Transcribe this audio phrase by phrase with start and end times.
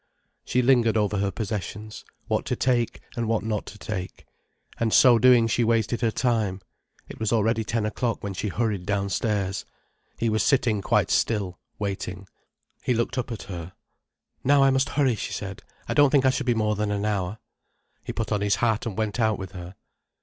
[0.43, 4.25] She lingered over her possessions: what to take, and what not to take.
[4.79, 6.59] And so doing she wasted her time.
[7.07, 9.63] It was already ten o'clock when she hurried downstairs.
[10.17, 12.27] He was sitting quite still, waiting.
[12.81, 13.73] He looked up at her.
[14.43, 15.61] "Now I must hurry," she said.
[15.87, 17.37] "I don't think I shall be more than an hour."
[18.03, 19.75] He put on his hat and went out with her.